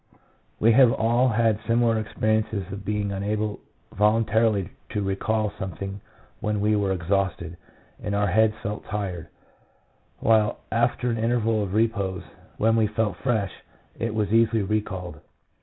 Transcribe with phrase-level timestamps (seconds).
[0.59, 3.59] We have all had similiar experiences of being un able
[3.93, 6.01] voluntarily to recall something
[6.39, 7.55] when we were exhausted
[8.01, 9.27] and our heads felt tired,
[10.19, 12.23] while after an interval of repose,
[12.57, 13.51] when we felt fresh,
[13.99, 15.19] it was easily recalled.